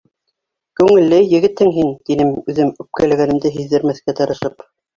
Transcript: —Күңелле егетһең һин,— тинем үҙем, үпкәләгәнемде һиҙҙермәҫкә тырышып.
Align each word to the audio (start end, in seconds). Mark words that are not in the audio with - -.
—Күңелле 0.79 1.19
егетһең 1.33 1.69
һин,— 1.75 1.93
тинем 2.09 2.33
үҙем, 2.39 2.73
үпкәләгәнемде 2.87 3.55
һиҙҙермәҫкә 3.61 4.21
тырышып. 4.23 4.69